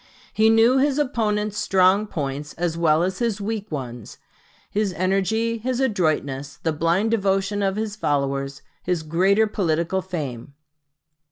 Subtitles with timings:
[0.33, 4.17] He knew his opponent's strong points as well as his weak ones
[4.71, 10.55] his energy, his adroitness, the blind devotion of his followers, his greater political fame.